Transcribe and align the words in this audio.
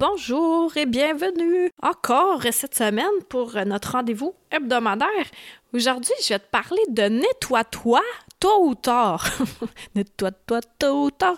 Bonjour 0.00 0.74
et 0.78 0.86
bienvenue 0.86 1.70
encore 1.82 2.42
cette 2.52 2.74
semaine 2.74 3.04
pour 3.28 3.52
notre 3.66 3.92
rendez-vous 3.92 4.34
hebdomadaire. 4.50 5.26
Aujourd'hui, 5.74 6.14
je 6.22 6.30
vais 6.30 6.38
te 6.38 6.48
parler 6.50 6.80
de 6.88 7.02
nettoie-toi 7.02 8.00
tôt 8.40 8.64
ou 8.64 8.74
tard. 8.74 9.28
nettoie-toi 9.94 10.60
tôt 10.78 11.04
ou 11.04 11.10
tard. 11.10 11.36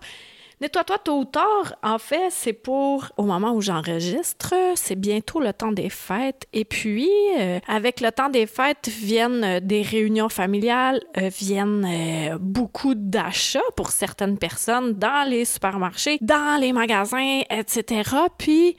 Nettoie-toi 0.62 0.98
tôt 0.98 1.18
ou 1.18 1.24
tard, 1.24 1.74
en 1.82 1.98
fait, 1.98 2.28
c'est 2.30 2.52
pour 2.52 3.08
au 3.16 3.24
moment 3.24 3.50
où 3.50 3.60
j'enregistre, 3.60 4.54
c'est 4.76 4.94
bientôt 4.94 5.40
le 5.40 5.52
temps 5.52 5.72
des 5.72 5.90
fêtes. 5.90 6.46
Et 6.52 6.64
puis, 6.64 7.10
euh, 7.36 7.58
avec 7.66 8.00
le 8.00 8.12
temps 8.12 8.28
des 8.28 8.46
fêtes 8.46 8.88
viennent 8.88 9.42
euh, 9.42 9.58
des 9.60 9.82
réunions 9.82 10.28
familiales, 10.28 11.00
euh, 11.16 11.30
viennent 11.36 12.38
beaucoup 12.40 12.94
d'achats 12.94 13.58
pour 13.74 13.90
certaines 13.90 14.38
personnes 14.38 14.92
dans 14.92 15.28
les 15.28 15.46
supermarchés, 15.46 16.18
dans 16.20 16.60
les 16.60 16.72
magasins, 16.72 17.40
etc. 17.50 18.08
Puis 18.38 18.76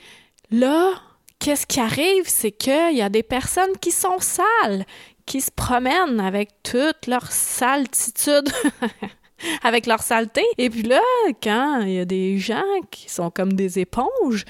là, 0.51 0.93
qu'est-ce 1.39 1.67
qui 1.67 1.81
arrive? 1.81 2.23
C'est 2.27 2.53
qu'il 2.53 2.95
y 2.95 3.01
a 3.01 3.09
des 3.09 3.23
personnes 3.23 3.77
qui 3.81 3.91
sont 3.91 4.19
sales, 4.19 4.85
qui 5.25 5.41
se 5.41 5.51
promènent 5.51 6.21
avec 6.21 6.63
toute 6.63 7.07
leur 7.07 7.29
saltitude. 7.29 8.47
avec 9.63 9.85
leur 9.85 10.01
saleté. 10.01 10.43
Et 10.57 10.69
puis 10.69 10.83
là, 10.83 11.01
quand 11.41 11.81
il 11.81 11.93
y 11.93 11.99
a 11.99 12.05
des 12.05 12.37
gens 12.37 12.63
qui 12.91 13.09
sont 13.09 13.29
comme 13.29 13.53
des 13.53 13.79
éponges, 13.79 14.45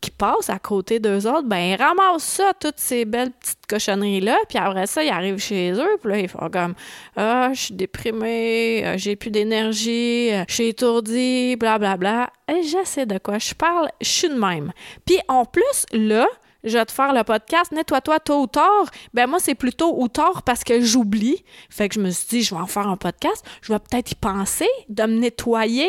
qui 0.00 0.10
passent 0.10 0.50
à 0.50 0.58
côté 0.58 1.00
d'eux 1.00 1.26
autres, 1.26 1.48
ben 1.48 1.58
ils 1.58 1.76
ramassent 1.76 2.22
ça, 2.22 2.52
toutes 2.60 2.78
ces 2.78 3.04
belles 3.04 3.32
petites 3.32 3.66
cochonneries-là, 3.68 4.36
puis 4.48 4.58
après 4.58 4.86
ça, 4.86 5.02
ils 5.02 5.10
arrivent 5.10 5.38
chez 5.38 5.72
eux, 5.72 5.98
puis 6.00 6.12
là, 6.12 6.18
ils 6.18 6.28
font 6.28 6.48
comme 6.50 6.74
«Ah, 7.16 7.50
je 7.52 7.60
suis 7.60 7.74
déprimé, 7.74 8.84
euh, 8.84 8.94
j'ai 8.98 9.16
plus 9.16 9.30
d'énergie, 9.30 10.32
euh, 10.32 10.44
je 10.48 10.54
suis 10.54 10.68
étourdi, 10.68 11.56
blablabla. 11.56 11.96
Bla, 11.96 12.30
bla.» 12.46 12.56
Et 12.60 12.62
je 12.62 12.78
sais 12.84 13.06
de 13.06 13.18
quoi 13.18 13.38
je 13.38 13.54
parle, 13.54 13.88
je 14.00 14.08
suis 14.08 14.28
de 14.28 14.34
même. 14.34 14.72
Puis 15.04 15.18
en 15.28 15.44
plus, 15.44 15.86
là, 15.92 16.26
je 16.66 16.76
vais 16.76 16.84
te 16.84 16.92
faire 16.92 17.12
le 17.12 17.22
podcast, 17.22 17.72
nettoie-toi 17.72 18.20
tôt 18.20 18.42
ou 18.42 18.46
tard. 18.46 18.90
Ben 19.14 19.26
moi, 19.26 19.38
c'est 19.38 19.54
plutôt 19.54 20.00
ou 20.00 20.08
tard 20.08 20.42
parce 20.42 20.64
que 20.64 20.80
j'oublie. 20.80 21.44
Fait 21.70 21.88
que 21.88 21.94
je 21.94 22.00
me 22.00 22.10
suis 22.10 22.28
dit, 22.28 22.42
je 22.42 22.54
vais 22.54 22.60
en 22.60 22.66
faire 22.66 22.88
un 22.88 22.96
podcast. 22.96 23.44
Je 23.62 23.72
vais 23.72 23.78
peut-être 23.78 24.10
y 24.10 24.14
penser, 24.16 24.68
de 24.88 25.04
me 25.04 25.18
nettoyer. 25.18 25.88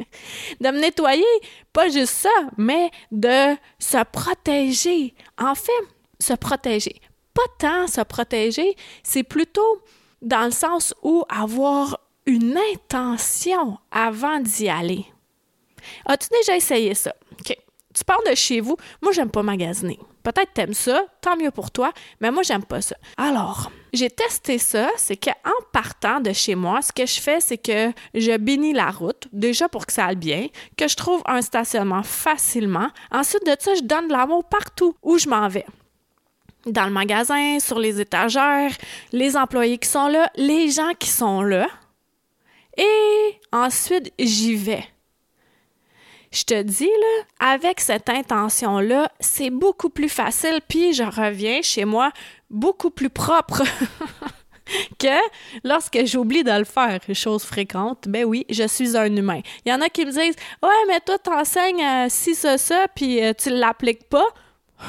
de 0.60 0.68
me 0.70 0.80
nettoyer. 0.80 1.24
Pas 1.72 1.88
juste 1.88 2.14
ça, 2.14 2.30
mais 2.56 2.90
de 3.12 3.54
se 3.78 4.02
protéger. 4.04 5.14
En 5.38 5.54
fait, 5.54 5.72
se 6.18 6.32
protéger. 6.32 7.00
Pas 7.34 7.42
tant 7.58 7.86
se 7.86 8.00
protéger, 8.00 8.74
c'est 9.02 9.22
plutôt 9.22 9.82
dans 10.22 10.46
le 10.46 10.50
sens 10.50 10.94
où 11.02 11.24
avoir 11.28 12.00
une 12.24 12.58
intention 12.72 13.78
avant 13.90 14.40
d'y 14.40 14.68
aller. 14.70 15.04
As-tu 16.06 16.28
déjà 16.30 16.56
essayé 16.56 16.94
ça? 16.94 17.14
Tu 17.96 18.04
pars 18.04 18.20
de 18.28 18.34
chez 18.34 18.60
vous. 18.60 18.76
Moi, 19.00 19.12
j'aime 19.12 19.30
pas 19.30 19.42
magasiner. 19.42 19.98
Peut-être 20.22 20.52
t'aimes 20.52 20.74
ça, 20.74 21.02
tant 21.20 21.36
mieux 21.36 21.50
pour 21.50 21.70
toi, 21.70 21.92
mais 22.20 22.30
moi, 22.30 22.42
j'aime 22.42 22.64
pas 22.64 22.82
ça. 22.82 22.96
Alors, 23.16 23.70
j'ai 23.92 24.10
testé 24.10 24.58
ça, 24.58 24.88
c'est 24.96 25.16
qu'en 25.16 25.52
partant 25.72 26.20
de 26.20 26.32
chez 26.32 26.54
moi, 26.54 26.82
ce 26.82 26.92
que 26.92 27.06
je 27.06 27.20
fais, 27.20 27.40
c'est 27.40 27.58
que 27.58 27.92
je 28.12 28.36
bénis 28.36 28.72
la 28.72 28.90
route, 28.90 29.28
déjà 29.32 29.68
pour 29.68 29.86
que 29.86 29.92
ça 29.92 30.06
aille 30.06 30.16
bien, 30.16 30.48
que 30.76 30.88
je 30.88 30.96
trouve 30.96 31.22
un 31.26 31.40
stationnement 31.40 32.02
facilement. 32.02 32.88
Ensuite 33.10 33.46
de 33.46 33.56
ça, 33.58 33.74
je 33.74 33.82
donne 33.82 34.08
de 34.08 34.12
l'amour 34.12 34.44
partout 34.44 34.94
où 35.02 35.16
je 35.16 35.28
m'en 35.28 35.48
vais 35.48 35.64
dans 36.66 36.84
le 36.84 36.90
magasin, 36.90 37.60
sur 37.60 37.78
les 37.78 38.00
étagères, 38.00 38.72
les 39.12 39.36
employés 39.36 39.78
qui 39.78 39.88
sont 39.88 40.08
là, 40.08 40.30
les 40.34 40.68
gens 40.68 40.92
qui 40.98 41.08
sont 41.08 41.42
là. 41.42 41.68
Et 42.76 43.40
ensuite, 43.52 44.12
j'y 44.18 44.56
vais. 44.56 44.84
Je 46.36 46.44
te 46.44 46.62
dis, 46.62 46.84
là, 46.84 47.52
avec 47.52 47.80
cette 47.80 48.10
intention-là, 48.10 49.10
c'est 49.20 49.48
beaucoup 49.48 49.88
plus 49.88 50.10
facile, 50.10 50.60
puis 50.68 50.92
je 50.92 51.02
reviens 51.02 51.62
chez 51.62 51.86
moi 51.86 52.12
beaucoup 52.50 52.90
plus 52.90 53.08
propre. 53.08 53.62
que 54.98 55.16
lorsque 55.64 56.04
j'oublie 56.04 56.44
de 56.44 56.52
le 56.52 56.66
faire, 56.66 57.00
chose 57.14 57.42
fréquente, 57.42 58.04
ben 58.06 58.26
oui, 58.26 58.44
je 58.50 58.68
suis 58.68 58.98
un 58.98 59.16
humain. 59.16 59.40
Il 59.64 59.70
y 59.70 59.72
en 59.72 59.80
a 59.80 59.88
qui 59.88 60.04
me 60.04 60.10
disent 60.10 60.36
Ouais, 60.62 60.84
mais 60.88 61.00
toi, 61.00 61.18
t'enseignes 61.18 61.82
euh, 61.82 62.06
si, 62.10 62.34
ça, 62.34 62.58
ça, 62.58 62.84
puis 62.94 63.24
euh, 63.24 63.32
tu 63.32 63.48
l'appliques 63.48 64.06
pas. 64.10 64.26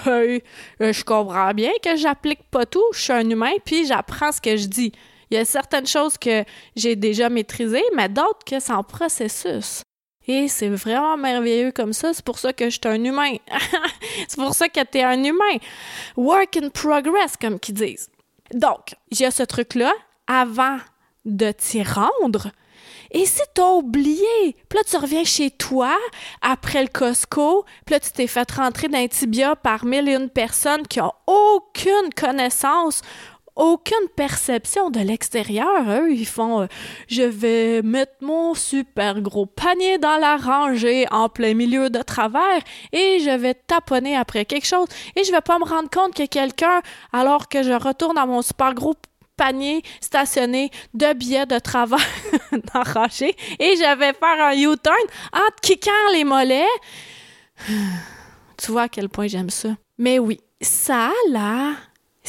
Euh, 0.07 0.39
je 0.81 1.03
comprends 1.05 1.53
bien 1.53 1.71
que 1.81 1.95
j'applique 1.95 2.43
pas 2.51 2.65
tout, 2.65 2.83
je 2.91 2.99
suis 2.99 3.13
un 3.13 3.29
humain, 3.29 3.53
puis 3.63 3.85
j'apprends 3.85 4.33
ce 4.33 4.41
que 4.41 4.57
je 4.57 4.65
dis. 4.65 4.91
Il 5.31 5.37
y 5.37 5.39
a 5.39 5.45
certaines 5.45 5.87
choses 5.87 6.17
que 6.17 6.43
j'ai 6.75 6.97
déjà 6.97 7.29
maîtrisées, 7.29 7.85
mais 7.95 8.09
d'autres 8.09 8.43
que 8.45 8.59
c'est 8.59 8.73
en 8.73 8.83
processus. 8.83 9.83
Et 10.27 10.47
c'est 10.49 10.69
vraiment 10.69 11.15
merveilleux 11.15 11.71
comme 11.71 11.93
ça. 11.93 12.13
C'est 12.13 12.25
pour 12.25 12.39
ça 12.39 12.51
que 12.51 12.65
je 12.65 12.71
suis 12.71 12.81
un 12.85 13.03
humain. 13.03 13.35
c'est 14.27 14.37
pour 14.37 14.53
ça 14.53 14.67
que 14.67 14.83
tu 14.83 14.97
es 14.97 15.03
un 15.03 15.23
humain. 15.23 15.57
Work 16.17 16.57
in 16.57 16.69
progress, 16.69 17.37
comme 17.39 17.59
qu'ils 17.59 17.75
disent. 17.75 18.09
Donc, 18.53 18.95
a 19.19 19.31
ce 19.31 19.43
truc-là 19.43 19.93
avant 20.27 20.77
de 21.25 21.51
t'y 21.51 21.83
rendre. 21.83 22.51
Et 23.11 23.25
si 23.25 23.41
t'as 23.53 23.69
oublié, 23.69 24.55
puis 24.67 24.77
là, 24.77 24.83
tu 24.83 24.97
reviens 24.97 25.23
chez 25.23 25.49
toi 25.49 25.95
après 26.41 26.81
le 26.81 26.89
Costco, 26.89 27.65
puis 27.85 27.93
là, 27.93 27.99
tu 27.99 28.11
t'es 28.11 28.27
fait 28.27 28.51
rentrer 28.51 28.89
d'un 28.89 29.07
tibia 29.07 29.55
par 29.55 29.85
mille 29.85 30.09
et 30.09 30.15
une 30.15 30.29
personnes 30.29 30.85
qui 30.87 30.99
ont 30.99 31.13
aucune 31.25 32.13
connaissance, 32.15 33.01
aucune 33.57 34.07
perception 34.15 34.89
de 34.89 34.99
l'extérieur. 34.99 35.83
Eux, 35.89 36.11
ils 36.11 36.25
font 36.25 36.61
euh, 36.61 36.67
je 37.07 37.23
vais 37.23 37.81
mettre 37.81 38.13
mon 38.21 38.53
super 38.53 39.21
gros 39.21 39.45
panier 39.45 39.97
dans 39.97 40.17
la 40.17 40.37
rangée 40.37 41.05
en 41.11 41.27
plein 41.29 41.53
milieu 41.53 41.89
de 41.89 42.01
travers 42.01 42.61
et 42.93 43.19
je 43.19 43.35
vais 43.35 43.53
taponner 43.53 44.15
après 44.15 44.45
quelque 44.45 44.67
chose 44.67 44.87
et 45.15 45.23
je 45.23 45.31
vais 45.31 45.41
pas 45.41 45.59
me 45.59 45.65
rendre 45.65 45.89
compte 45.89 46.13
que 46.13 46.25
quelqu'un, 46.25 46.81
alors 47.11 47.49
que 47.49 47.63
je 47.63 47.73
retourne 47.73 48.17
à 48.17 48.25
mon 48.25 48.41
super 48.41 48.73
gros 48.73 48.95
panier 49.35 49.83
stationné 50.01 50.71
de 50.93 51.13
billets 51.13 51.45
de 51.45 51.59
travers 51.59 51.99
dans 52.51 52.83
la 52.83 52.83
rangée 52.83 53.35
et 53.59 53.75
je 53.75 53.97
vais 53.97 54.13
faire 54.13 54.45
un 54.45 54.53
U-turn 54.53 54.95
en 55.33 55.47
kickant 55.61 55.91
les 56.13 56.23
mollets. 56.23 56.65
tu 58.57 58.71
vois 58.71 58.83
à 58.83 58.89
quel 58.89 59.09
point 59.09 59.27
j'aime 59.27 59.49
ça. 59.49 59.69
Mais 59.97 60.19
oui, 60.19 60.39
ça 60.61 61.11
là, 61.29 61.73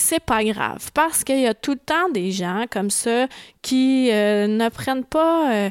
c'est 0.01 0.21
pas 0.21 0.45
grave 0.45 0.91
parce 0.95 1.25
qu'il 1.25 1.41
y 1.41 1.47
a 1.47 1.55
tout 1.55 1.73
le 1.73 1.79
temps 1.79 2.09
des 2.11 2.31
gens 2.31 2.65
comme 2.71 2.91
ça 2.91 3.27
qui 3.63 4.11
euh, 4.11 4.47
ne 4.47 4.69
prennent 4.69 5.05
pas 5.05 5.53
euh, 5.53 5.71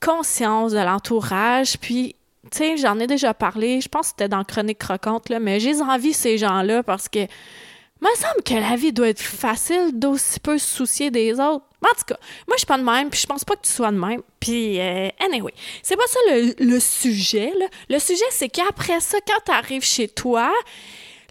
conscience 0.00 0.72
de 0.72 0.78
l'entourage 0.78 1.78
puis 1.78 2.16
tu 2.50 2.58
sais 2.58 2.76
j'en 2.76 2.98
ai 2.98 3.06
déjà 3.06 3.34
parlé 3.34 3.80
je 3.80 3.88
pense 3.88 4.08
que 4.08 4.14
c'était 4.18 4.28
dans 4.28 4.44
chronique 4.44 4.78
croquante 4.78 5.28
là 5.28 5.38
mais 5.40 5.60
j'ai 5.60 5.80
envie 5.80 6.12
ces 6.12 6.38
gens-là 6.38 6.82
parce 6.82 7.08
que 7.08 7.20
il 7.20 8.08
me 8.08 8.16
semble 8.16 8.42
que 8.44 8.54
la 8.54 8.76
vie 8.76 8.92
doit 8.92 9.08
être 9.08 9.22
facile 9.22 9.90
d'aussi 9.92 10.40
peu 10.40 10.58
se 10.58 10.66
soucier 10.66 11.10
des 11.10 11.34
autres 11.34 11.64
en 11.84 11.98
tout 11.98 12.04
cas, 12.06 12.16
moi, 12.46 12.54
je 12.54 12.58
suis 12.58 12.66
pas 12.66 12.78
de 12.78 12.84
même, 12.84 13.10
puis 13.10 13.20
je 13.20 13.26
pense 13.26 13.44
pas 13.44 13.56
que 13.56 13.62
tu 13.62 13.72
sois 13.72 13.90
de 13.90 13.98
même. 13.98 14.22
Puis, 14.38 14.78
euh, 14.80 15.08
anyway, 15.18 15.52
c'est 15.82 15.96
pas 15.96 16.06
ça 16.06 16.20
le, 16.30 16.54
le 16.58 16.80
sujet. 16.80 17.52
Là. 17.58 17.66
Le 17.90 17.98
sujet, 17.98 18.24
c'est 18.30 18.48
qu'après 18.48 19.00
ça, 19.00 19.18
quand 19.26 19.40
tu 19.44 19.50
arrives 19.50 19.84
chez 19.84 20.06
toi, 20.06 20.52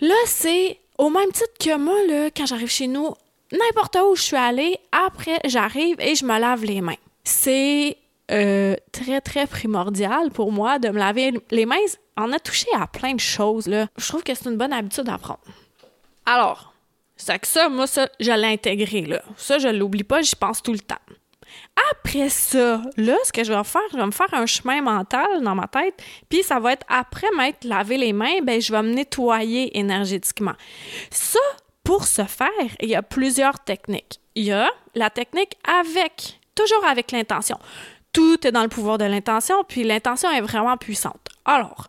là, 0.01 0.15
c'est 0.25 0.80
au 1.01 1.09
même 1.09 1.31
titre 1.31 1.57
que 1.59 1.75
moi, 1.77 1.95
là, 2.07 2.29
quand 2.29 2.45
j'arrive 2.45 2.69
chez 2.69 2.85
nous, 2.85 3.09
n'importe 3.51 3.97
où 4.07 4.15
je 4.15 4.21
suis 4.21 4.37
allée, 4.37 4.77
après, 4.91 5.39
j'arrive 5.45 5.99
et 5.99 6.13
je 6.13 6.23
me 6.23 6.39
lave 6.39 6.63
les 6.63 6.79
mains. 6.79 7.01
C'est 7.23 7.97
euh, 8.29 8.75
très, 8.91 9.19
très 9.19 9.47
primordial 9.47 10.29
pour 10.29 10.51
moi 10.51 10.77
de 10.77 10.89
me 10.89 10.99
laver 10.99 11.33
les 11.49 11.65
mains. 11.65 11.77
On 12.17 12.31
a 12.31 12.37
touché 12.37 12.67
à 12.75 12.85
plein 12.85 13.15
de 13.15 13.19
choses, 13.19 13.65
là. 13.65 13.87
Je 13.97 14.07
trouve 14.07 14.21
que 14.21 14.35
c'est 14.35 14.47
une 14.47 14.57
bonne 14.57 14.73
habitude 14.73 15.09
à 15.09 15.17
prendre. 15.17 15.41
Alors, 16.27 16.71
c'est 17.17 17.39
que 17.39 17.47
ça, 17.47 17.67
moi, 17.67 17.87
ça, 17.87 18.07
je 18.19 18.31
l'ai 18.31 18.53
intégré, 18.53 19.01
là. 19.01 19.23
Ça, 19.37 19.57
je 19.57 19.69
l'oublie 19.69 20.03
pas, 20.03 20.21
j'y 20.21 20.35
pense 20.35 20.61
tout 20.61 20.71
le 20.71 20.79
temps. 20.79 21.01
Après 21.91 22.29
ça, 22.29 22.81
là, 22.97 23.15
ce 23.23 23.31
que 23.31 23.43
je 23.43 23.53
vais 23.53 23.63
faire, 23.63 23.81
je 23.91 23.97
vais 23.97 24.05
me 24.05 24.11
faire 24.11 24.33
un 24.33 24.45
chemin 24.45 24.81
mental 24.81 25.41
dans 25.41 25.55
ma 25.55 25.67
tête, 25.67 26.01
puis 26.29 26.43
ça 26.43 26.59
va 26.59 26.73
être 26.73 26.85
après 26.89 27.27
m'être 27.35 27.63
lavé 27.63 27.97
les 27.97 28.13
mains, 28.13 28.41
ben 28.43 28.61
je 28.61 28.71
vais 28.71 28.81
me 28.81 28.93
nettoyer 28.93 29.77
énergétiquement. 29.77 30.53
Ça, 31.09 31.39
pour 31.83 32.05
ce 32.05 32.23
faire, 32.23 32.49
il 32.81 32.89
y 32.89 32.95
a 32.95 33.01
plusieurs 33.01 33.59
techniques. 33.59 34.19
Il 34.35 34.43
y 34.43 34.51
a 34.51 34.69
la 34.95 35.09
technique 35.09 35.57
avec, 35.63 36.39
toujours 36.55 36.85
avec 36.85 37.11
l'intention. 37.11 37.57
Tout 38.13 38.45
est 38.45 38.51
dans 38.51 38.63
le 38.63 38.69
pouvoir 38.69 38.97
de 38.97 39.05
l'intention, 39.05 39.63
puis 39.67 39.83
l'intention 39.83 40.29
est 40.29 40.41
vraiment 40.41 40.77
puissante. 40.77 41.29
Alors, 41.45 41.87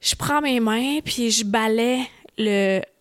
je 0.00 0.14
prends 0.14 0.40
mes 0.40 0.60
mains, 0.60 1.00
puis 1.04 1.30
je 1.30 1.44
balaie 1.44 2.08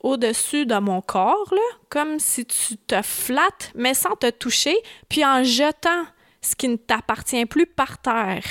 au-dessus 0.01 0.65
de 0.65 0.77
mon 0.79 1.01
corps, 1.01 1.53
comme 1.89 2.19
si 2.19 2.45
tu 2.45 2.77
te 2.77 3.01
flattes, 3.01 3.71
mais 3.75 3.93
sans 3.93 4.15
te 4.15 4.29
toucher, 4.29 4.75
puis 5.09 5.23
en 5.25 5.43
jetant 5.43 6.05
ce 6.41 6.55
qui 6.55 6.67
ne 6.67 6.77
t'appartient 6.77 7.45
plus 7.45 7.65
par 7.65 8.01
terre. 8.01 8.43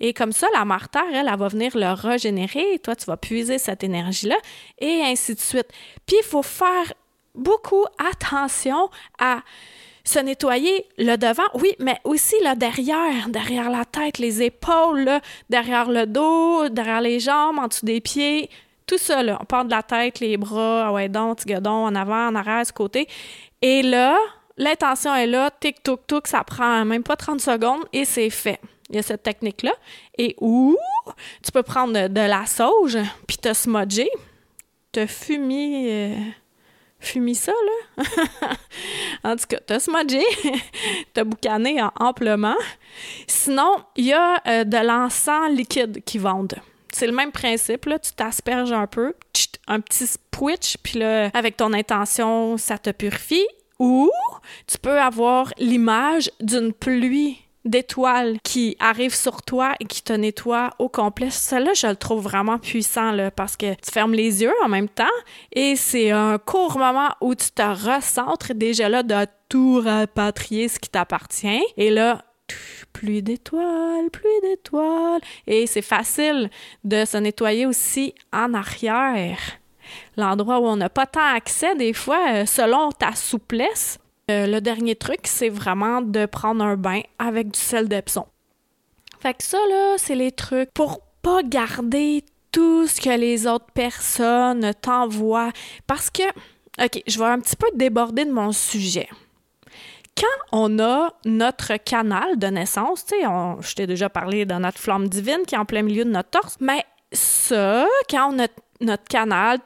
Et 0.00 0.12
comme 0.12 0.32
ça, 0.32 0.46
la 0.52 0.64
elle, 1.12 1.26
elle 1.28 1.38
va 1.38 1.48
venir 1.48 1.76
le 1.76 1.92
régénérer, 1.92 2.74
et 2.74 2.78
toi, 2.78 2.94
tu 2.94 3.06
vas 3.06 3.16
puiser 3.16 3.58
cette 3.58 3.82
énergie-là, 3.82 4.36
et 4.78 5.02
ainsi 5.02 5.34
de 5.34 5.40
suite. 5.40 5.68
Puis, 6.06 6.16
il 6.20 6.24
faut 6.24 6.42
faire 6.42 6.92
beaucoup 7.34 7.84
attention 7.98 8.90
à 9.18 9.40
se 10.04 10.18
nettoyer 10.20 10.86
le 10.98 11.16
devant, 11.16 11.46
oui, 11.54 11.74
mais 11.80 11.98
aussi 12.04 12.36
le 12.42 12.54
derrière, 12.54 13.28
derrière 13.28 13.70
la 13.70 13.84
tête, 13.84 14.18
les 14.18 14.42
épaules, 14.42 15.10
derrière 15.50 15.90
le 15.90 16.06
dos, 16.06 16.68
derrière 16.68 17.00
les 17.00 17.18
jambes, 17.18 17.58
en 17.58 17.66
dessous 17.66 17.84
des 17.84 18.00
pieds, 18.00 18.48
tout 18.86 18.98
ça, 18.98 19.22
là. 19.22 19.38
On 19.40 19.44
part 19.44 19.64
de 19.64 19.70
la 19.70 19.82
tête, 19.82 20.20
les 20.20 20.36
bras, 20.36 20.86
ah 20.88 20.92
ouais, 20.92 21.08
donc, 21.08 21.38
petit 21.38 21.54
en 21.56 21.94
avant, 21.94 22.28
en 22.28 22.34
arrière, 22.34 22.64
ce 22.64 22.72
côté. 22.72 23.08
Et 23.60 23.82
là, 23.82 24.16
l'intention 24.56 25.14
est 25.14 25.26
là, 25.26 25.50
tic, 25.50 25.82
toc, 25.82 26.06
toc, 26.06 26.28
ça 26.28 26.44
prend 26.44 26.84
même 26.84 27.02
pas 27.02 27.16
30 27.16 27.40
secondes 27.40 27.82
et 27.92 28.04
c'est 28.04 28.30
fait. 28.30 28.60
Il 28.88 28.96
y 28.96 28.98
a 28.98 29.02
cette 29.02 29.22
technique-là. 29.22 29.72
Et 30.16 30.36
où 30.40 30.76
tu 31.42 31.50
peux 31.50 31.62
prendre 31.62 32.08
de, 32.08 32.20
la 32.20 32.46
sauge, 32.46 32.98
puis 33.26 33.38
te 33.38 33.52
smudger, 33.52 34.10
te 34.92 35.06
fumer... 35.06 35.88
Euh, 35.90 36.14
fumis 36.98 37.34
ça, 37.34 37.52
là. 37.52 38.04
en 39.24 39.36
tout 39.36 39.44
cas, 39.48 39.58
t'as 39.64 39.80
smudgé, 39.80 40.22
t'as 41.12 41.24
boucané 41.24 41.80
amplement. 41.98 42.56
Sinon, 43.26 43.76
il 43.96 44.06
y 44.06 44.12
a 44.12 44.40
euh, 44.46 44.64
de 44.64 44.78
l'encens 44.78 45.50
liquide 45.50 46.02
qui 46.04 46.18
vendent. 46.18 46.56
C'est 46.92 47.06
le 47.06 47.12
même 47.12 47.32
principe, 47.32 47.86
là. 47.86 47.98
Tu 47.98 48.12
t'asperges 48.12 48.72
un 48.72 48.86
peu, 48.86 49.14
un 49.68 49.80
petit 49.80 50.06
switch, 50.06 50.76
puis 50.82 50.98
là, 50.98 51.30
avec 51.34 51.56
ton 51.56 51.72
intention, 51.72 52.56
ça 52.56 52.78
te 52.78 52.90
purifie. 52.90 53.46
Ou 53.78 54.10
tu 54.66 54.78
peux 54.78 54.98
avoir 54.98 55.52
l'image 55.58 56.30
d'une 56.40 56.72
pluie 56.72 57.42
d'étoiles 57.66 58.38
qui 58.42 58.76
arrive 58.78 59.14
sur 59.14 59.42
toi 59.42 59.74
et 59.80 59.84
qui 59.84 60.02
te 60.02 60.12
nettoie 60.12 60.70
au 60.78 60.88
complet. 60.88 61.30
Celle-là, 61.30 61.74
je 61.74 61.88
le 61.88 61.96
trouve 61.96 62.22
vraiment 62.22 62.58
puissant 62.58 63.10
là, 63.10 63.30
parce 63.30 63.56
que 63.56 63.74
tu 63.74 63.90
fermes 63.92 64.14
les 64.14 64.42
yeux 64.42 64.54
en 64.64 64.68
même 64.68 64.88
temps 64.88 65.04
et 65.52 65.76
c'est 65.76 66.10
un 66.10 66.38
court 66.38 66.78
moment 66.78 67.10
où 67.20 67.34
tu 67.34 67.50
te 67.50 67.62
recentres 67.62 68.54
déjà 68.54 68.88
là 68.88 69.02
de 69.02 69.26
tout 69.48 69.82
rapatrier 69.84 70.68
ce 70.68 70.78
qui 70.78 70.88
t'appartient. 70.88 71.62
Et 71.76 71.90
là, 71.90 72.24
pluie 72.96 73.22
d'étoiles, 73.22 74.08
pluie 74.10 74.40
d'étoiles. 74.42 75.20
Et 75.46 75.66
c'est 75.66 75.82
facile 75.82 76.48
de 76.82 77.04
se 77.04 77.18
nettoyer 77.18 77.66
aussi 77.66 78.14
en 78.32 78.54
arrière. 78.54 79.38
L'endroit 80.16 80.60
où 80.60 80.64
on 80.64 80.76
n'a 80.76 80.88
pas 80.88 81.06
tant 81.06 81.34
accès 81.34 81.74
des 81.76 81.92
fois, 81.92 82.20
euh, 82.32 82.46
selon 82.46 82.90
ta 82.92 83.14
souplesse. 83.14 83.98
Euh, 84.30 84.46
le 84.46 84.60
dernier 84.60 84.96
truc, 84.96 85.20
c'est 85.24 85.50
vraiment 85.50 86.00
de 86.00 86.24
prendre 86.26 86.64
un 86.64 86.76
bain 86.76 87.02
avec 87.18 87.50
du 87.52 87.60
sel 87.60 87.86
d'Epsom. 87.86 88.26
Fait 89.20 89.34
que 89.34 89.44
ça, 89.44 89.58
là, 89.68 89.96
c'est 89.98 90.16
les 90.16 90.32
trucs 90.32 90.70
pour 90.72 91.00
pas 91.22 91.42
garder 91.42 92.24
tout 92.50 92.86
ce 92.86 93.00
que 93.00 93.10
les 93.10 93.46
autres 93.46 93.70
personnes 93.74 94.72
t'envoient. 94.80 95.52
Parce 95.86 96.08
que, 96.08 96.26
OK, 96.82 97.02
je 97.06 97.18
vais 97.18 97.26
un 97.26 97.40
petit 97.40 97.56
peu 97.56 97.68
déborder 97.74 98.24
de 98.24 98.32
mon 98.32 98.52
sujet. 98.52 99.08
Quand 100.18 100.48
on 100.52 100.78
a 100.78 101.12
notre 101.24 101.76
canal 101.76 102.38
de 102.38 102.46
naissance, 102.46 103.04
tu 103.04 103.16
sais, 103.16 103.22
je 103.22 103.74
t'ai 103.74 103.86
déjà 103.86 104.08
parlé 104.08 104.46
de 104.46 104.54
notre 104.54 104.78
flamme 104.78 105.08
divine 105.08 105.42
qui 105.46 105.54
est 105.54 105.58
en 105.58 105.66
plein 105.66 105.82
milieu 105.82 106.04
de 106.04 106.10
notre 106.10 106.30
torse, 106.30 106.56
mais 106.60 106.84
ça, 107.12 107.86
quand 108.08 108.32
on 108.32 108.38
a 108.42 108.46
notre 108.80 109.04
canal, 109.04 109.58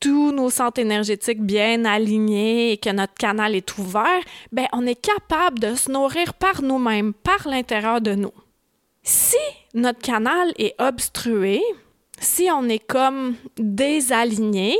tous 0.00 0.32
nos 0.32 0.50
centres 0.50 0.80
énergétiques 0.80 1.40
bien 1.40 1.86
alignés 1.86 2.72
et 2.72 2.76
que 2.76 2.90
notre 2.90 3.14
canal 3.14 3.54
est 3.54 3.78
ouvert, 3.78 4.20
ben 4.52 4.66
on 4.72 4.86
est 4.86 5.00
capable 5.00 5.58
de 5.58 5.74
se 5.74 5.90
nourrir 5.90 6.34
par 6.34 6.60
nous-mêmes, 6.60 7.14
par 7.14 7.48
l'intérieur 7.48 8.02
de 8.02 8.14
nous. 8.14 8.32
Si 9.02 9.38
notre 9.72 10.00
canal 10.00 10.52
est 10.58 10.74
obstrué, 10.78 11.62
si 12.18 12.48
on 12.52 12.68
est 12.68 12.86
comme 12.86 13.36
désaligné, 13.56 14.76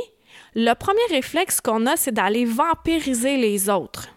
le 0.53 0.73
premier 0.73 1.05
réflexe 1.09 1.59
qu'on 1.59 1.87
a, 1.87 1.95
c'est 1.95 2.11
d'aller 2.11 2.45
vampiriser 2.45 3.37
les 3.37 3.69
autres. 3.69 4.09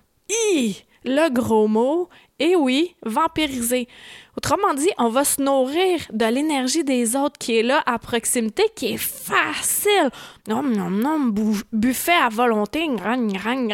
Le 1.04 1.30
gros 1.30 1.68
mot, 1.68 2.08
et 2.38 2.54
oui, 2.54 2.94
vampiriser. 3.04 3.88
Autrement 4.36 4.74
dit, 4.74 4.90
on 4.98 5.08
va 5.08 5.24
se 5.24 5.42
nourrir 5.42 6.00
de 6.12 6.24
l'énergie 6.26 6.84
des 6.84 7.16
autres 7.16 7.38
qui 7.38 7.58
est 7.58 7.62
là 7.62 7.82
à 7.86 7.98
proximité, 7.98 8.62
qui 8.76 8.94
est 8.94 8.96
facile. 8.96 10.10
Non, 10.46 10.62
non, 10.62 10.90
non, 10.90 11.32
buffet 11.72 12.12
à 12.12 12.28
volonté. 12.28 12.86
Grang. 12.88 13.68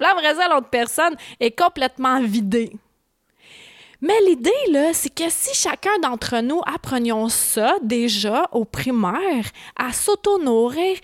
Là, 0.00 0.12
après 0.12 0.34
ça, 0.36 0.48
l'autre 0.48 0.70
personne 0.70 1.14
est 1.40 1.56
complètement 1.58 2.22
vidée. 2.22 2.72
Mais 4.00 4.20
l'idée, 4.26 4.50
là, 4.70 4.92
c'est 4.92 5.14
que 5.14 5.30
si 5.30 5.54
chacun 5.54 5.98
d'entre 6.02 6.40
nous 6.42 6.60
apprenions 6.66 7.28
ça 7.28 7.76
déjà 7.82 8.48
au 8.52 8.64
primaire, 8.64 9.46
à 9.76 9.92
s'auto-nourrir, 9.92 10.98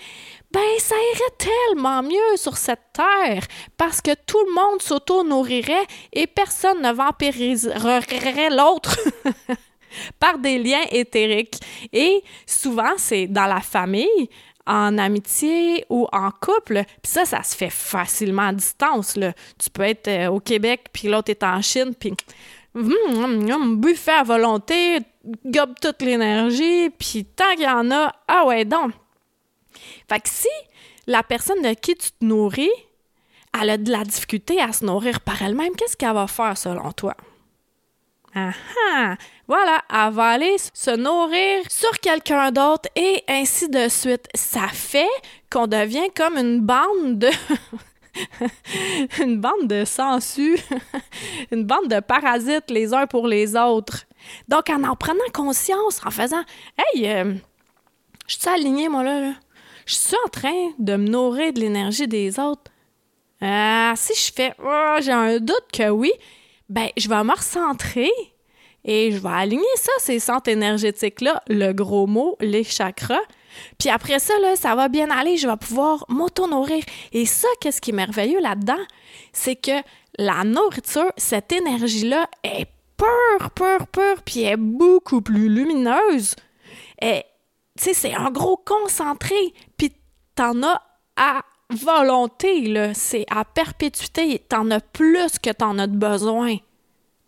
ben 0.53 0.79
ça 0.79 0.97
irait 0.97 1.37
tellement 1.39 2.03
mieux 2.03 2.37
sur 2.37 2.57
cette 2.57 2.93
terre 2.93 3.45
parce 3.77 4.01
que 4.01 4.13
tout 4.27 4.45
le 4.47 4.55
monde 4.55 4.83
s'auto-nourrirait 4.83 5.87
et 6.13 6.27
personne 6.27 6.83
ne 6.83 6.93
vampiriserait 6.93 8.51
l'autre 8.51 8.99
par 10.19 10.39
des 10.39 10.59
liens 10.59 10.85
éthériques. 10.91 11.61
Et 11.93 12.23
souvent, 12.47 12.93
c'est 12.97 13.27
dans 13.29 13.47
la 13.47 13.61
famille, 13.61 14.29
en 14.67 14.99
amitié 14.99 15.85
ou 15.89 16.07
en 16.13 16.31
couple. 16.31 16.85
Puis 17.03 17.13
ça, 17.13 17.25
ça 17.25 17.43
se 17.43 17.57
fait 17.57 17.71
facilement 17.71 18.49
à 18.49 18.53
distance. 18.53 19.17
Là. 19.17 19.33
Tu 19.59 19.71
peux 19.71 19.83
être 19.83 20.09
euh, 20.09 20.29
au 20.29 20.41
Québec, 20.41 20.87
puis 20.93 21.09
l'autre 21.09 21.31
est 21.31 21.43
en 21.43 21.61
Chine, 21.63 21.95
puis 21.99 22.13
hum, 22.75 22.93
hum, 23.09 23.51
hum, 23.51 23.81
buffet 23.81 24.13
à 24.13 24.23
volonté, 24.23 24.99
gobe 25.45 25.75
toute 25.81 26.03
l'énergie, 26.03 26.91
puis 26.91 27.25
tant 27.25 27.53
qu'il 27.55 27.65
y 27.65 27.69
en 27.69 27.91
a, 27.91 28.13
ah 28.29 28.47
ouais, 28.47 28.65
donc, 28.65 28.93
fait 30.11 30.21
que 30.21 30.29
si 30.29 30.49
la 31.07 31.23
personne 31.23 31.63
de 31.63 31.73
qui 31.75 31.95
tu 31.95 32.11
te 32.11 32.25
nourris, 32.25 32.71
elle 33.61 33.71
a 33.71 33.77
de 33.77 33.91
la 33.91 34.05
difficulté 34.05 34.61
à 34.61 34.73
se 34.73 34.85
nourrir 34.85 35.21
par 35.21 35.41
elle-même, 35.43 35.75
qu'est-ce 35.77 35.97
qu'elle 35.97 36.15
va 36.15 36.27
faire 36.27 36.57
selon 36.57 36.93
toi? 36.93 37.17
Ah 38.35 38.53
ah! 38.93 39.17
Voilà, 39.49 39.83
elle 39.91 40.13
va 40.13 40.31
aller 40.31 40.57
se 40.73 40.97
nourrir 40.97 41.65
sur 41.69 41.91
quelqu'un 41.99 42.53
d'autre 42.53 42.89
et 42.95 43.25
ainsi 43.29 43.69
de 43.69 43.89
suite. 43.89 44.29
Ça 44.35 44.69
fait 44.69 45.09
qu'on 45.51 45.67
devient 45.67 46.09
comme 46.15 46.37
une 46.37 46.61
bande 46.61 47.19
de. 47.19 47.31
une 49.23 49.41
bande 49.41 49.67
de 49.67 49.85
sangsues, 49.85 50.59
une 51.51 51.65
bande 51.65 51.89
de 51.89 52.01
parasites 52.01 52.71
les 52.71 52.95
uns 52.95 53.07
pour 53.07 53.27
les 53.27 53.57
autres. 53.57 54.05
Donc, 54.49 54.71
en 54.71 54.85
en 54.85 54.95
prenant 54.95 55.31
conscience, 55.33 56.01
en 56.05 56.11
faisant 56.11 56.45
Hey, 56.77 57.09
euh, 57.09 57.35
je 58.29 58.37
suis 58.37 58.49
aligné, 58.49 58.89
moi, 58.89 59.03
là 59.03 59.33
je 59.91 59.97
suis 59.97 60.17
en 60.25 60.29
train 60.29 60.71
de 60.79 60.95
me 60.95 61.09
nourrir 61.09 61.53
de 61.53 61.59
l'énergie 61.59 62.07
des 62.07 62.39
autres. 62.39 62.71
Ah, 63.41 63.95
si 63.97 64.15
je 64.15 64.33
fais, 64.33 64.55
oh, 64.65 64.97
j'ai 65.01 65.11
un 65.11 65.39
doute 65.41 65.67
que 65.73 65.89
oui, 65.91 66.13
ben, 66.69 66.91
je 66.97 67.09
vais 67.09 67.25
me 67.25 67.33
recentrer 67.33 68.11
et 68.85 69.11
je 69.11 69.19
vais 69.19 69.29
aligner 69.31 69.65
ça, 69.75 69.91
ces 69.99 70.21
centres 70.21 70.49
énergétiques-là, 70.49 71.43
le 71.49 71.73
gros 71.73 72.07
mot, 72.07 72.37
les 72.41 72.63
chakras. 72.63 73.19
Puis 73.79 73.89
après 73.89 74.21
ça, 74.21 74.35
ça 74.55 74.77
va 74.77 74.89
bien 74.89 75.11
aller, 75.11 75.37
je 75.37 75.49
vais 75.49 75.57
pouvoir 75.57 76.05
m'auto-nourrir. 76.09 76.85
Et 77.13 77.27
ça, 77.27 77.49
qu'est-ce 77.61 77.81
qui 77.81 77.91
est 77.91 77.95
merveilleux 77.95 78.41
là-dedans? 78.41 78.85
C'est 79.33 79.57
que 79.57 79.83
la 80.19 80.45
nourriture, 80.45 81.11
cette 81.17 81.51
énergie-là, 81.51 82.29
est 82.45 82.69
pure, 82.97 83.51
pure, 83.51 83.89
pure, 83.89 84.23
puis 84.25 84.43
est 84.45 84.57
beaucoup 84.57 85.21
plus 85.21 85.49
lumineuse. 85.49 86.37
Tu 87.03 87.09
sais, 87.83 87.95
c'est 87.95 88.15
un 88.15 88.31
gros 88.31 88.57
concentré, 88.57 89.55
puis 89.77 89.93
t'en 90.35 90.63
as 90.63 90.83
à 91.17 91.43
volonté, 91.71 92.63
là. 92.63 92.95
C'est 92.95 93.25
à 93.31 93.45
perpétuité. 93.45 94.41
T'en 94.49 94.71
as 94.71 94.81
plus 94.81 95.39
que 95.39 95.51
t'en 95.51 95.79
as 95.79 95.87
de 95.87 95.97
besoin. 95.97 96.57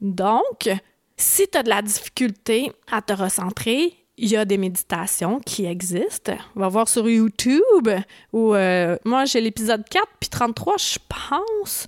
Donc, 0.01 0.69
si 1.17 1.47
t'as 1.47 1.63
de 1.63 1.69
la 1.69 1.83
difficulté 1.83 2.73
à 2.91 3.03
te 3.03 3.13
recentrer, 3.13 3.95
il 4.19 4.29
y 4.29 4.37
a 4.37 4.45
des 4.45 4.59
méditations 4.59 5.41
qui 5.41 5.65
existent. 5.65 6.37
On 6.57 6.61
va 6.61 6.69
voir 6.69 6.89
sur 6.89 7.09
YouTube, 7.09 7.89
où 8.33 8.55
euh, 8.55 8.97
moi 9.05 9.25
j'ai 9.25 9.41
l'épisode 9.41 9.89
4 9.89 10.07
puis 10.21 10.29
33, 10.29 10.77
je 10.79 10.99
pense. 11.09 11.87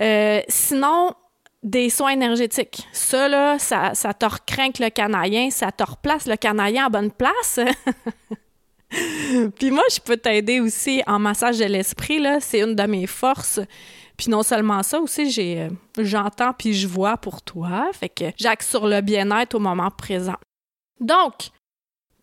Euh, 0.00 0.40
sinon, 0.48 1.12
des 1.68 1.90
soins 1.90 2.12
énergétiques. 2.12 2.88
Ça, 2.92 3.28
là, 3.28 3.58
ça, 3.58 3.94
ça 3.94 4.14
te 4.14 4.24
le 4.24 4.88
canadien, 4.88 5.50
ça 5.50 5.70
te 5.70 5.84
replace 5.84 6.26
le 6.26 6.36
canadien 6.36 6.86
en 6.86 6.90
bonne 6.90 7.10
place. 7.10 7.60
Puis 8.90 9.70
moi, 9.70 9.82
je 9.90 10.00
peux 10.00 10.16
t'aider 10.16 10.60
aussi 10.60 11.02
en 11.06 11.18
massage 11.18 11.58
de 11.58 11.66
l'esprit, 11.66 12.20
là. 12.20 12.40
C'est 12.40 12.60
une 12.60 12.74
de 12.74 12.82
mes 12.84 13.06
forces. 13.06 13.60
Puis 14.16 14.30
non 14.30 14.42
seulement 14.42 14.82
ça, 14.82 14.98
aussi, 14.98 15.30
j'ai, 15.30 15.60
euh, 15.60 15.68
j'entends 15.98 16.52
puis 16.52 16.72
je 16.72 16.88
vois 16.88 17.18
pour 17.18 17.42
toi. 17.42 17.90
Fait 17.92 18.08
que 18.08 18.24
j'axe 18.36 18.68
sur 18.68 18.86
le 18.86 19.00
bien-être 19.02 19.54
au 19.54 19.60
moment 19.60 19.90
présent. 19.90 20.36
Donc, 21.00 21.50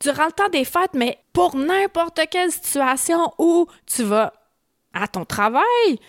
durant 0.01 0.25
le 0.25 0.31
temps 0.31 0.49
des 0.49 0.65
fêtes, 0.65 0.93
mais 0.95 1.19
pour 1.31 1.55
n'importe 1.55 2.19
quelle 2.31 2.51
situation 2.51 3.31
où 3.37 3.67
tu 3.85 4.03
vas 4.03 4.33
à 4.93 5.07
ton 5.07 5.23
travail, 5.23 5.99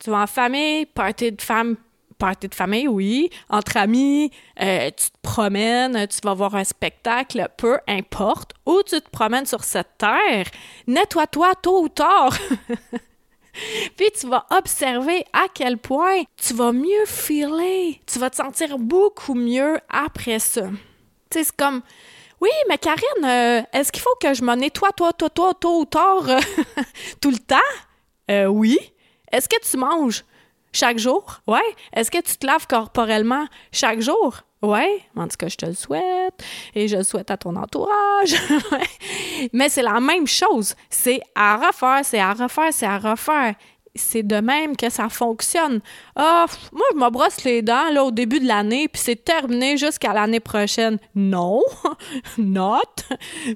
tu 0.00 0.10
vas 0.10 0.22
en 0.22 0.26
famille, 0.26 0.86
party 0.86 1.32
de 1.32 1.42
femme, 1.42 1.76
party 2.18 2.48
de 2.48 2.54
famille, 2.54 2.88
oui, 2.88 3.30
entre 3.48 3.76
amis, 3.76 4.30
euh, 4.60 4.90
tu 4.96 5.10
te 5.10 5.18
promènes, 5.22 6.06
tu 6.08 6.18
vas 6.24 6.34
voir 6.34 6.54
un 6.54 6.64
spectacle, 6.64 7.48
peu 7.56 7.78
importe, 7.86 8.52
où 8.64 8.82
tu 8.82 9.00
te 9.00 9.10
promènes 9.10 9.46
sur 9.46 9.64
cette 9.64 9.98
terre, 9.98 10.46
nettoie-toi 10.86 11.54
tôt 11.62 11.82
ou 11.82 11.88
tard. 11.88 12.36
Puis 13.96 14.10
tu 14.18 14.28
vas 14.28 14.46
observer 14.50 15.24
à 15.32 15.46
quel 15.52 15.78
point 15.78 16.22
tu 16.36 16.52
vas 16.54 16.72
mieux 16.72 17.06
filer. 17.06 18.00
Tu 18.06 18.18
vas 18.18 18.28
te 18.28 18.36
sentir 18.36 18.78
beaucoup 18.78 19.34
mieux 19.34 19.78
après 19.88 20.38
ça. 20.38 20.68
Tu 21.30 21.38
sais, 21.38 21.44
c'est 21.44 21.56
comme 21.56 21.82
oui, 22.40 22.50
mais 22.68 22.76
Karine, 22.76 23.24
euh, 23.24 23.62
est-ce 23.72 23.90
qu'il 23.90 24.02
faut 24.02 24.14
que 24.20 24.34
je 24.34 24.42
me 24.42 24.54
nettoie 24.54 24.92
toi, 24.92 25.12
toi, 25.12 25.30
toi, 25.30 25.54
tôt 25.54 25.80
ou 25.80 25.84
tard 25.86 26.26
tout 27.20 27.30
le 27.30 27.38
temps? 27.38 27.56
Euh, 28.30 28.46
oui. 28.46 28.78
Est-ce 29.32 29.48
que 29.48 29.60
tu 29.60 29.76
manges? 29.78 30.22
Chaque 30.76 30.98
jour? 30.98 31.40
Ouais. 31.46 31.58
Est-ce 31.92 32.10
que 32.10 32.20
tu 32.20 32.36
te 32.36 32.46
laves 32.46 32.66
corporellement 32.66 33.46
chaque 33.72 34.00
jour? 34.00 34.42
Ouais. 34.62 35.00
En 35.16 35.28
tout 35.28 35.36
cas, 35.38 35.48
je 35.48 35.56
te 35.56 35.66
le 35.66 35.74
souhaite. 35.74 36.44
Et 36.74 36.88
je 36.88 36.96
le 36.96 37.02
souhaite 37.02 37.30
à 37.30 37.36
ton 37.36 37.56
entourage. 37.56 38.34
mais 39.52 39.68
c'est 39.68 39.82
la 39.82 40.00
même 40.00 40.26
chose. 40.26 40.74
C'est 40.90 41.20
à 41.34 41.56
refaire, 41.56 42.00
c'est 42.04 42.20
à 42.20 42.32
refaire, 42.32 42.72
c'est 42.72 42.86
à 42.86 42.98
refaire 42.98 43.54
c'est 43.98 44.22
de 44.22 44.36
même 44.36 44.76
que 44.76 44.90
ça 44.90 45.08
fonctionne. 45.08 45.80
Ah, 46.14 46.46
moi, 46.72 46.84
je 46.92 46.98
me 46.98 47.10
brosse 47.10 47.44
les 47.44 47.62
dents 47.62 47.90
là, 47.90 48.04
au 48.04 48.10
début 48.10 48.40
de 48.40 48.46
l'année, 48.46 48.88
puis 48.88 49.00
c'est 49.02 49.24
terminé 49.24 49.76
jusqu'à 49.76 50.12
l'année 50.12 50.40
prochaine. 50.40 50.98
Non, 51.14 51.62
not. 52.38 52.80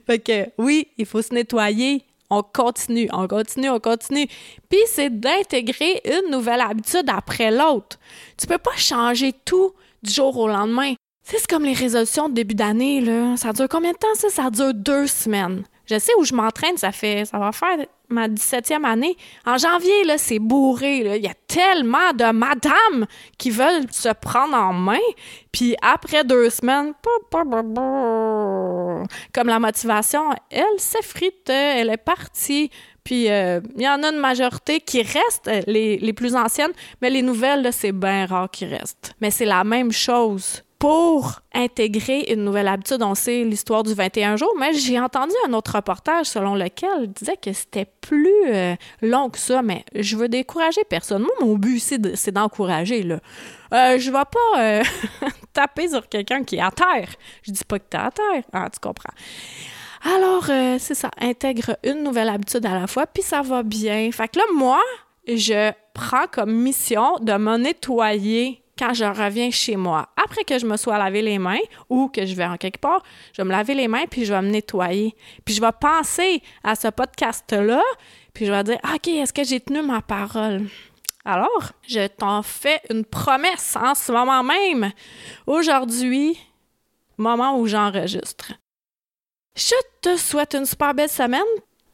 Fait 0.07 0.19
que 0.19 0.49
oui, 0.59 0.89
il 0.97 1.07
faut 1.07 1.23
se 1.23 1.35
nettoyer. 1.35 2.05
On 2.31 2.43
continue, 2.43 3.09
on 3.13 3.27
continue, 3.27 3.71
on 3.71 3.81
continue. 3.81 4.29
Puis 4.69 4.79
c'est 4.87 5.11
d'intégrer 5.11 6.01
une 6.05 6.31
nouvelle 6.31 6.61
habitude 6.61 7.09
après 7.09 7.51
l'autre. 7.51 7.99
Tu 8.39 8.47
peux 8.47 8.59
pas 8.59 8.77
changer 8.77 9.33
tout 9.45 9.73
du 10.03 10.13
jour 10.13 10.37
au 10.39 10.49
lendemain. 10.49 10.95
C'est 11.23 11.47
comme 11.47 11.65
les 11.65 11.75
résolutions 11.75 12.29
de 12.29 12.35
début 12.35 12.55
d'année, 12.55 13.01
là. 13.01 13.37
Ça 13.37 13.53
dure 13.53 13.69
combien 13.69 13.93
de 13.93 13.97
temps, 13.97 14.15
ça? 14.15 14.31
Ça 14.31 14.51
dure 14.51 14.75
deux 14.75 15.07
semaines. 15.07 15.65
Je 15.91 15.99
sais 15.99 16.13
où 16.19 16.25
je 16.25 16.35
m'entraîne, 16.35 16.77
ça 16.77 16.93
fait, 16.93 17.25
ça 17.25 17.39
va 17.39 17.51
faire 17.51 17.85
ma 18.09 18.29
17e 18.29 18.85
année. 18.85 19.17
En 19.45 19.59
janvier, 19.59 20.05
là, 20.05 20.19
c'est 20.19 20.39
bourré. 20.39 21.17
Il 21.17 21.23
y 21.23 21.27
a 21.27 21.35
tellement 21.49 22.13
de 22.15 22.31
madames 22.33 23.07
qui 23.39 23.51
veulent 23.51 23.91
se 23.91 24.11
prendre 24.11 24.55
en 24.55 24.73
main. 24.73 24.99
Puis 25.51 25.75
après 25.83 26.23
deux 26.23 26.49
semaines, 26.49 26.93
comme 29.33 29.47
la 29.47 29.59
motivation, 29.59 30.31
elle 30.51 30.79
s'effrite, 30.79 31.49
elle 31.49 31.91
est 31.91 31.97
partie. 31.97 32.71
Puis 33.03 33.29
euh, 33.29 33.61
il 33.77 33.83
y 33.83 33.89
en 33.89 34.03
a 34.05 34.11
une 34.11 34.21
majorité 34.21 34.79
qui 34.79 35.03
restent, 35.03 35.51
les, 35.67 35.99
les 35.99 36.13
plus 36.13 36.37
anciennes, 36.37 36.73
mais 37.03 37.11
les 37.11 37.23
nouvelles, 37.23 37.69
c'est 37.73 37.93
bien 37.93 38.27
rare 38.27 38.49
qui 38.51 38.67
restent. 38.67 39.15
Mais 39.21 39.33
c'est 39.33 39.45
la 39.45 39.65
même 39.65 39.91
chose 39.91 40.63
pour 40.81 41.43
intégrer 41.55 42.33
une 42.33 42.43
nouvelle 42.43 42.67
habitude. 42.67 43.03
On 43.03 43.15
sait 43.15 43.45
l'histoire 43.45 43.83
du 43.83 43.93
21 43.93 44.37
jours, 44.37 44.55
mais 44.59 44.73
j'ai 44.73 44.99
entendu 44.99 45.35
un 45.47 45.53
autre 45.53 45.77
reportage 45.77 46.27
selon 46.27 46.55
lequel 46.55 47.03
il 47.03 47.13
disait 47.13 47.37
que 47.37 47.53
c'était 47.53 47.87
plus 48.01 48.33
euh, 48.47 48.75
long 49.03 49.29
que 49.29 49.39
ça, 49.39 49.61
mais 49.61 49.85
je 49.95 50.17
veux 50.17 50.29
décourager 50.29 50.81
personne. 50.89 51.21
Moi, 51.21 51.35
mon 51.43 51.57
but, 51.57 51.81
c'est 51.81 52.31
d'encourager, 52.33 53.03
là. 53.03 53.21
Euh, 53.75 53.99
je 53.99 54.11
vais 54.11 54.19
pas 54.19 54.59
euh, 54.59 54.83
taper 55.53 55.89
sur 55.89 56.09
quelqu'un 56.09 56.43
qui 56.45 56.57
est 56.57 56.63
à 56.63 56.71
terre. 56.71 57.11
Je 57.43 57.53
dis 57.53 57.65
pas 57.65 57.79
que 57.79 57.85
tu 57.91 57.99
es 57.99 58.01
à 58.01 58.11
terre. 58.11 58.43
Ah, 58.55 58.69
tu 58.73 58.81
comprends. 58.81 59.13
Alors, 60.03 60.47
c'est 60.47 60.95
ça, 60.95 61.11
intègre 61.21 61.77
une 61.85 62.03
nouvelle 62.03 62.31
habitude 62.31 62.65
à 62.65 62.73
la 62.73 62.87
fois, 62.87 63.07
puis 63.07 63.23
ça 63.23 63.43
va 63.43 63.63
bien. 63.63 64.11
Fait 64.13 64.29
que 64.29 64.39
là, 64.39 64.45
moi, 64.57 64.81
je 65.29 65.73
prends 65.93 66.27
comme 66.27 66.53
mission 66.53 67.19
de 67.21 67.35
me 67.35 67.59
nettoyer 67.59 68.63
quand 68.81 68.95
je 68.95 69.05
reviens 69.05 69.51
chez 69.51 69.77
moi. 69.77 70.09
Après 70.17 70.43
que 70.43 70.59
je 70.59 70.65
me 70.65 70.79
sois 70.79 70.97
lavé 70.97 71.21
les 71.21 71.39
mains 71.39 71.61
ou 71.91 72.09
que 72.09 72.25
je 72.25 72.35
vais 72.35 72.47
en 72.47 72.57
quelque 72.57 72.81
part, 72.81 73.03
je 73.35 73.43
vais 73.43 73.47
me 73.47 73.53
laver 73.53 73.75
les 73.75 73.89
mains 73.89 74.07
puis 74.11 74.25
je 74.25 74.33
vais 74.33 74.41
me 74.41 74.49
nettoyer. 74.49 75.15
Puis 75.45 75.55
je 75.55 75.61
vais 75.61 75.73
penser 75.79 76.43
à 76.65 76.75
ce 76.75 76.89
podcast-là, 76.89 77.83
puis 78.33 78.47
je 78.47 78.51
vais 78.51 78.65
dire 78.65 78.79
OK, 78.83 79.07
est-ce 79.09 79.35
que 79.35 79.45
j'ai 79.45 79.61
tenu 79.61 79.83
ma 79.83 80.01
parole? 80.01 80.67
Alors, 81.27 81.73
je 81.87 82.07
t'en 82.07 82.43
fais 82.43 82.81
une 82.89 83.05
promesse 83.05 83.77
en 83.77 83.95
ce 83.95 84.11
moment 84.11 84.43
même. 84.43 84.91
Aujourd'hui, 85.47 86.39
moment 87.19 87.59
où 87.59 87.67
j'enregistre. 87.67 88.55
Je 89.55 89.75
te 90.01 90.17
souhaite 90.17 90.55
une 90.55 90.65
super 90.65 90.95
belle 90.95 91.11
semaine 91.11 91.43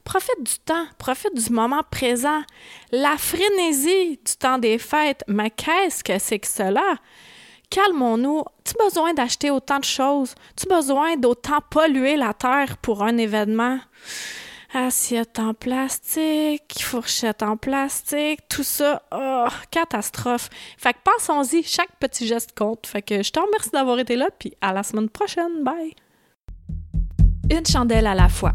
profite 0.07 0.43
du 0.43 0.59
temps, 0.65 0.87
profite 0.97 1.35
du 1.35 1.53
moment 1.53 1.83
présent. 1.91 2.43
La 2.93 3.19
frénésie 3.19 4.21
du 4.25 4.37
temps 4.39 4.57
des 4.57 4.79
fêtes, 4.79 5.25
mais 5.27 5.51
qu'est-ce 5.51 6.03
que 6.03 6.19
c'est 6.19 6.39
que 6.39 6.47
cela? 6.47 6.97
Calmons-nous. 7.69 8.45
Tu 8.65 8.75
besoin 8.83 9.13
d'acheter 9.13 9.51
autant 9.51 9.81
de 9.81 9.85
choses? 9.85 10.35
Tu 10.57 10.67
besoin 10.69 11.17
d'autant 11.17 11.61
polluer 11.71 12.17
la 12.17 12.33
terre 12.33 12.79
pour 12.79 13.03
un 13.03 13.19
événement? 13.19 13.81
Assiette 14.73 15.39
en 15.41 15.55
plastique, 15.55 16.81
fourchette 16.81 17.43
en 17.43 17.57
plastique, 17.57 18.41
tout 18.49 18.63
ça, 18.63 19.03
oh, 19.11 19.47
catastrophe. 19.71 20.51
Fait 20.77 20.93
que 20.93 20.99
pensons-y, 21.03 21.63
chaque 21.65 21.97
petit 21.99 22.27
geste 22.27 22.57
compte. 22.57 22.87
Fait 22.87 23.03
que 23.03 23.23
je 23.23 23.31
te 23.31 23.41
remercie 23.41 23.71
d'avoir 23.71 23.99
été 23.99 24.15
là, 24.15 24.29
puis 24.39 24.55
à 24.61 24.73
la 24.73 24.83
semaine 24.83 25.09
prochaine. 25.09 25.65
Bye! 25.65 25.95
Une 27.51 27.67
chandelle 27.67 28.07
à 28.07 28.15
la 28.15 28.29
fois. 28.29 28.55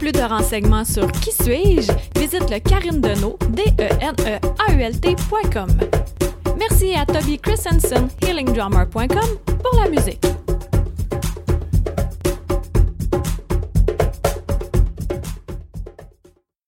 Plus 0.00 0.12
de 0.12 0.22
renseignements 0.22 0.86
sur 0.86 1.12
Qui 1.12 1.30
suis-je, 1.30 1.92
visite 2.18 2.48
le 2.50 2.58
Karine 2.58 3.02
Deneau, 3.02 3.38
d 3.50 3.62
e 3.78 3.88
n 4.00 4.14
e 4.26 4.40
a 4.66 4.72
u 4.72 4.80
l 4.80 4.94
Merci 6.58 6.94
à 6.94 7.04
Toby 7.04 7.38
Christensen, 7.38 8.08
healingdrummer.com, 8.22 9.58
pour 9.62 9.78
la 9.78 9.90
musique. 9.90 10.39